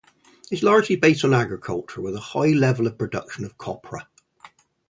[0.49, 4.07] It is largely based on agriculture with a high level production of copra.